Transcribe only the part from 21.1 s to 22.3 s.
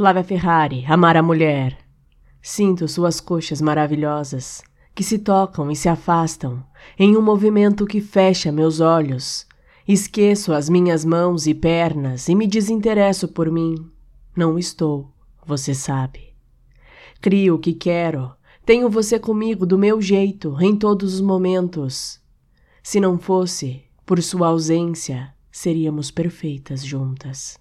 os momentos.